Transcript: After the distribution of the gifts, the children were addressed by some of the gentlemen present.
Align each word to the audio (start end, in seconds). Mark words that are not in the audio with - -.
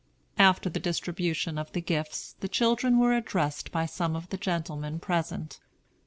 After 0.39 0.67
the 0.67 0.79
distribution 0.79 1.59
of 1.59 1.71
the 1.73 1.79
gifts, 1.79 2.33
the 2.39 2.47
children 2.47 2.97
were 2.97 3.13
addressed 3.15 3.71
by 3.71 3.85
some 3.85 4.15
of 4.15 4.29
the 4.29 4.37
gentlemen 4.37 4.97
present. 4.99 5.59